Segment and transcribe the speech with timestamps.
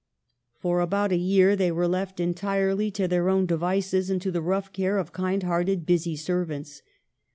[0.57, 3.07] For about a year they were left entirely to BABYHOOD.
[3.07, 6.81] 31 their own devices, and to the rough care of kind hearted, busy servants.